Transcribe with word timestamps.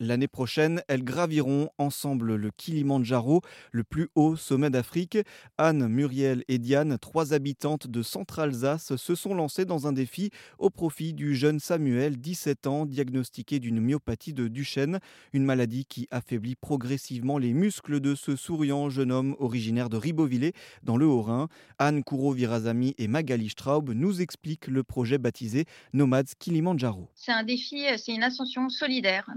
L'année 0.00 0.28
prochaine, 0.28 0.80
elles 0.86 1.02
graviront 1.02 1.70
ensemble 1.76 2.36
le 2.36 2.52
Kilimandjaro, 2.52 3.40
le 3.72 3.82
plus 3.82 4.10
haut 4.14 4.36
sommet 4.36 4.70
d'Afrique. 4.70 5.18
Anne, 5.58 5.88
Muriel 5.88 6.44
et 6.46 6.58
Diane, 6.58 6.98
trois 7.00 7.34
habitantes 7.34 7.88
de 7.88 8.04
Centre-Alsace, 8.04 8.94
se 8.94 9.14
sont 9.16 9.34
lancées 9.34 9.64
dans 9.64 9.88
un 9.88 9.92
défi 9.92 10.30
au 10.60 10.70
profit 10.70 11.14
du 11.14 11.34
jeune 11.34 11.58
Samuel, 11.58 12.16
17 12.16 12.68
ans, 12.68 12.86
diagnostiqué 12.86 13.58
d'une 13.58 13.80
myopathie 13.80 14.32
de 14.32 14.46
Duchenne, 14.46 15.00
une 15.32 15.44
maladie 15.44 15.84
qui 15.84 16.06
affaiblit 16.12 16.54
progressivement 16.54 17.36
les 17.36 17.52
muscles 17.52 17.98
de 17.98 18.14
ce 18.14 18.36
souriant 18.36 18.90
jeune 18.90 19.10
homme 19.10 19.34
originaire 19.40 19.88
de 19.88 19.96
Ribeauvillé, 19.96 20.52
dans 20.84 20.96
le 20.96 21.06
Haut-Rhin. 21.06 21.48
Anne 21.80 22.04
Kouro-Virazami 22.04 22.94
et 22.98 23.08
Magali 23.08 23.48
Straub 23.48 23.90
nous 23.90 24.20
expliquent 24.20 24.68
le 24.68 24.84
projet 24.84 25.18
baptisé 25.18 25.64
Nomads 25.92 26.36
Kilimandjaro. 26.38 27.08
C'est 27.16 27.32
un 27.32 27.42
défi, 27.42 27.84
c'est 27.96 28.14
une 28.14 28.22
ascension 28.22 28.68
solidaire. 28.68 29.28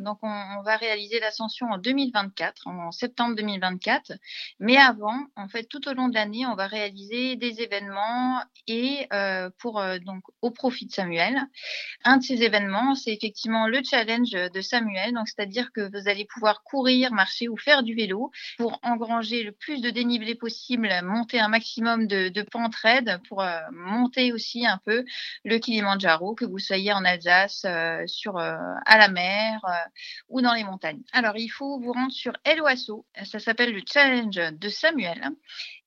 On 0.57 0.61
va 0.63 0.77
réaliser 0.77 1.19
l'ascension 1.19 1.67
en 1.67 1.77
2024, 1.77 2.67
en 2.67 2.91
septembre 2.91 3.35
2024. 3.35 4.13
Mais 4.59 4.77
avant, 4.77 5.17
en 5.35 5.47
fait, 5.47 5.63
tout 5.63 5.87
au 5.87 5.93
long 5.93 6.09
de 6.09 6.15
l'année, 6.15 6.45
on 6.45 6.55
va 6.55 6.67
réaliser 6.67 7.35
des 7.35 7.61
événements 7.61 8.41
et 8.67 9.07
euh, 9.13 9.49
pour 9.59 9.79
euh, 9.79 9.99
donc 9.99 10.23
au 10.41 10.51
profit 10.51 10.85
de 10.85 10.91
Samuel. 10.91 11.41
Un 12.03 12.17
de 12.17 12.23
ces 12.23 12.43
événements, 12.43 12.95
c'est 12.95 13.11
effectivement 13.11 13.67
le 13.67 13.81
challenge 13.83 14.31
de 14.31 14.61
Samuel. 14.61 15.13
Donc, 15.13 15.27
c'est-à-dire 15.27 15.71
que 15.73 15.81
vous 15.81 16.09
allez 16.09 16.25
pouvoir 16.25 16.63
courir, 16.63 17.11
marcher 17.11 17.47
ou 17.47 17.57
faire 17.57 17.83
du 17.83 17.95
vélo 17.95 18.31
pour 18.57 18.79
engranger 18.83 19.43
le 19.43 19.51
plus 19.51 19.81
de 19.81 19.89
dénivelé 19.89 20.35
possible, 20.35 20.89
monter 21.03 21.39
un 21.39 21.47
maximum 21.47 22.07
de, 22.07 22.41
pentes 22.51 22.75
raides 22.75 23.19
pour 23.29 23.41
euh, 23.41 23.59
monter 23.71 24.33
aussi 24.33 24.65
un 24.65 24.79
peu 24.83 25.05
le 25.45 25.57
Kilimanjaro, 25.57 26.35
que 26.35 26.45
vous 26.45 26.59
soyez 26.59 26.91
en 26.91 27.05
Alsace, 27.05 27.65
sur 28.07 28.37
à 28.37 28.97
la 28.97 29.07
mer 29.09 29.61
ou 30.29 30.40
dans 30.41 30.53
les 30.53 30.63
montagnes. 30.63 31.03
Alors, 31.11 31.37
il 31.37 31.49
faut 31.49 31.79
vous 31.79 31.91
rendre 31.91 32.11
sur 32.11 32.33
El 32.43 32.61
Oasso. 32.61 33.05
Ça 33.23 33.39
s'appelle 33.39 33.73
le 33.73 33.81
challenge 33.85 34.35
de 34.35 34.69
Samuel. 34.69 35.29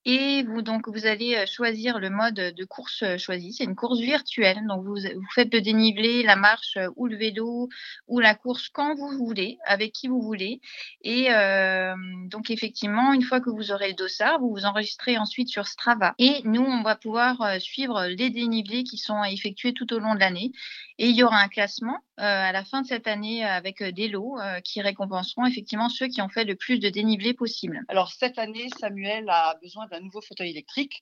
Et 0.06 0.42
vous, 0.42 0.60
donc, 0.60 0.88
vous 0.88 1.06
allez 1.06 1.34
euh, 1.34 1.46
choisir 1.46 1.98
le 1.98 2.10
mode 2.10 2.34
de 2.34 2.64
course 2.64 3.02
euh, 3.02 3.16
choisi. 3.16 3.54
C'est 3.54 3.64
une 3.64 3.74
course 3.74 4.00
virtuelle. 4.00 4.60
Donc, 4.68 4.84
vous, 4.84 4.96
vous 4.96 5.30
faites 5.34 5.52
le 5.52 5.62
dénivelé, 5.62 6.22
la 6.22 6.36
marche 6.36 6.76
euh, 6.76 6.90
ou 6.96 7.06
le 7.06 7.16
vélo 7.16 7.68
ou 8.06 8.20
la 8.20 8.34
course 8.34 8.68
quand 8.68 8.94
vous 8.94 9.08
voulez, 9.16 9.58
avec 9.64 9.92
qui 9.92 10.08
vous 10.08 10.20
voulez. 10.20 10.60
Et 11.02 11.32
euh, 11.32 11.94
donc, 12.26 12.50
effectivement, 12.50 13.14
une 13.14 13.22
fois 13.22 13.40
que 13.40 13.48
vous 13.48 13.72
aurez 13.72 13.88
le 13.88 13.94
dossard, 13.94 14.40
vous 14.40 14.50
vous 14.50 14.66
enregistrez 14.66 15.16
ensuite 15.16 15.48
sur 15.48 15.66
Strava. 15.66 16.14
Et 16.18 16.42
nous, 16.44 16.62
on 16.62 16.82
va 16.82 16.96
pouvoir 16.96 17.60
suivre 17.60 18.06
les 18.06 18.28
dénivelés 18.28 18.84
qui 18.84 18.98
sont 18.98 19.24
effectués 19.24 19.72
tout 19.72 19.90
au 19.94 19.98
long 19.98 20.14
de 20.14 20.20
l'année. 20.20 20.52
Et 20.98 21.08
il 21.08 21.16
y 21.16 21.24
aura 21.24 21.38
un 21.38 21.48
classement 21.48 21.98
euh, 22.20 22.22
à 22.22 22.52
la 22.52 22.64
fin 22.64 22.82
de 22.82 22.86
cette 22.86 23.08
année 23.08 23.44
avec 23.44 23.82
des 23.82 24.06
lots 24.06 24.38
euh, 24.38 24.60
qui 24.60 24.80
récompenseront 24.80 25.44
effectivement 25.46 25.88
ceux 25.88 26.06
qui 26.06 26.22
ont 26.22 26.28
fait 26.28 26.44
le 26.44 26.54
plus 26.54 26.78
de 26.78 26.88
dénivelé 26.88 27.34
possible. 27.34 27.80
Alors, 27.88 28.12
cette 28.12 28.38
année, 28.38 28.68
Samuel 28.78 29.28
a 29.28 29.56
besoin 29.60 29.88
un 29.94 30.00
nouveau 30.00 30.20
fauteuil 30.20 30.50
électrique. 30.50 31.00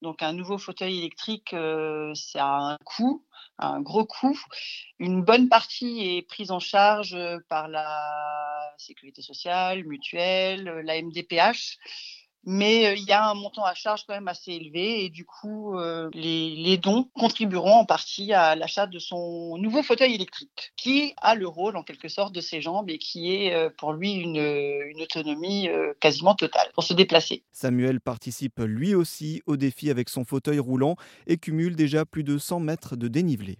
Donc 0.00 0.22
un 0.22 0.32
nouveau 0.32 0.58
fauteuil 0.58 0.98
électrique, 0.98 1.52
euh, 1.54 2.14
c'est 2.14 2.38
un 2.38 2.78
coût, 2.84 3.26
un 3.58 3.80
gros 3.80 4.04
coût. 4.04 4.38
Une 5.00 5.22
bonne 5.22 5.48
partie 5.48 6.00
est 6.00 6.22
prise 6.22 6.52
en 6.52 6.60
charge 6.60 7.16
par 7.48 7.66
la 7.66 8.72
sécurité 8.78 9.22
sociale, 9.22 9.84
mutuelle, 9.84 10.64
la 10.84 11.02
MDPH 11.02 11.78
mais 12.44 12.86
euh, 12.86 12.94
il 12.94 13.04
y 13.04 13.12
a 13.12 13.28
un 13.28 13.34
montant 13.34 13.64
à 13.64 13.74
charge 13.74 14.04
quand 14.06 14.14
même 14.14 14.28
assez 14.28 14.52
élevé 14.52 15.04
et 15.04 15.10
du 15.10 15.24
coup, 15.24 15.78
euh, 15.78 16.08
les, 16.14 16.78
dons 16.78 17.04
contribueront 17.14 17.80
en 17.80 17.84
partie 17.84 18.32
à 18.32 18.54
l'achat 18.54 18.86
de 18.86 18.98
son 18.98 19.56
nouveau 19.58 19.82
fauteuil 19.82 20.14
électrique, 20.14 20.72
qui 20.76 21.14
a 21.20 21.34
le 21.34 21.46
rôle 21.46 21.76
en 21.76 21.82
quelque 21.82 22.08
sorte 22.08 22.34
de 22.34 22.40
ses 22.40 22.60
jambes 22.60 22.90
et 22.90 22.98
qui 22.98 23.34
est 23.34 23.54
euh, 23.54 23.68
pour 23.76 23.92
lui 23.92 24.12
une, 24.12 24.36
une 24.36 25.02
autonomie 25.02 25.68
quasiment 26.00 26.34
totale 26.34 26.68
pour 26.74 26.84
se 26.84 26.94
déplacer. 26.94 27.42
Samuel 27.52 28.00
participe 28.00 28.60
lui 28.60 28.94
aussi 28.94 29.42
au 29.46 29.56
défi 29.56 29.90
avec 29.90 30.08
son 30.08 30.24
fauteuil 30.24 30.58
roulant 30.58 30.96
et 31.26 31.38
cumule 31.38 31.76
déjà 31.76 32.04
plus 32.04 32.24
de 32.24 32.38
100 32.38 32.60
mètres 32.60 32.96
de 32.96 33.08
dénivelé. 33.08 33.58